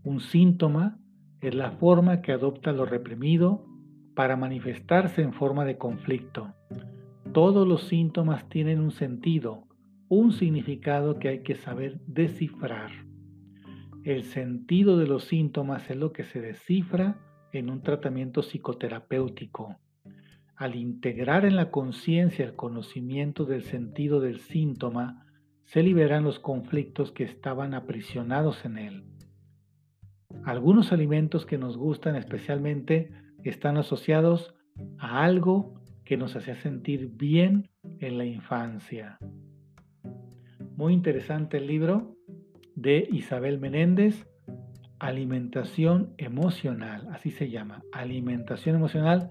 Un 0.05 0.21
síntoma 0.21 1.01
es 1.41 1.55
la 1.55 1.73
forma 1.73 2.21
que 2.21 2.33
adopta 2.33 2.71
lo 2.71 2.85
reprimido 2.85 3.65
para 4.15 4.37
manifestarse 4.37 5.23
en 5.23 5.33
forma 5.33 5.65
de 5.65 5.79
conflicto. 5.79 6.53
Todos 7.33 7.67
los 7.67 7.85
síntomas 7.85 8.51
tienen 8.51 8.81
un 8.81 8.91
sentido, 8.91 9.67
un 10.09 10.31
significado 10.31 11.19
que 11.19 11.29
hay 11.29 11.43
que 11.43 11.55
saber 11.55 11.99
descifrar. 12.07 12.91
El 14.05 14.25
sentido 14.25 14.99
de 14.99 15.07
los 15.07 15.25
síntomas 15.25 15.89
es 15.89 15.97
lo 15.97 16.13
que 16.13 16.25
se 16.25 16.41
descifra 16.43 17.19
en 17.53 17.71
un 17.71 17.83
tratamiento 17.83 18.43
psicoterapéutico. 18.43 19.79
Al 20.61 20.75
integrar 20.75 21.47
en 21.47 21.57
la 21.57 21.71
conciencia 21.71 22.45
el 22.45 22.55
conocimiento 22.55 23.47
del 23.47 23.63
sentido 23.63 24.21
del 24.21 24.41
síntoma, 24.41 25.25
se 25.65 25.83
liberan 25.83 26.23
los 26.23 26.39
conflictos 26.39 27.13
que 27.13 27.25
estaban 27.25 27.73
aprisionados 27.73 28.63
en 28.67 28.77
él. 28.77 29.05
Algunos 30.45 30.93
alimentos 30.93 31.47
que 31.47 31.57
nos 31.57 31.79
gustan 31.79 32.15
especialmente 32.15 33.11
están 33.43 33.79
asociados 33.79 34.55
a 34.99 35.25
algo 35.25 35.81
que 36.05 36.19
nos 36.19 36.37
hacía 36.37 36.57
sentir 36.57 37.09
bien 37.09 37.71
en 37.99 38.19
la 38.19 38.27
infancia. 38.27 39.17
Muy 40.77 40.93
interesante 40.93 41.57
el 41.57 41.69
libro 41.69 42.19
de 42.75 43.09
Isabel 43.11 43.59
Menéndez, 43.59 44.27
Alimentación 44.99 46.13
Emocional, 46.19 47.09
así 47.13 47.31
se 47.31 47.49
llama, 47.49 47.83
Alimentación 47.93 48.77
Emocional. 48.77 49.31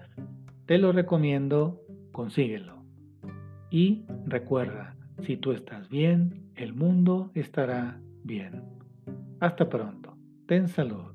Te 0.70 0.78
lo 0.78 0.92
recomiendo, 0.92 1.82
consíguelo. 2.12 2.84
Y 3.72 4.04
recuerda, 4.24 4.94
si 5.20 5.36
tú 5.36 5.50
estás 5.50 5.88
bien, 5.88 6.52
el 6.54 6.74
mundo 6.74 7.32
estará 7.34 8.00
bien. 8.22 8.62
Hasta 9.40 9.68
pronto. 9.68 10.16
Ten 10.46 10.68
salud. 10.68 11.12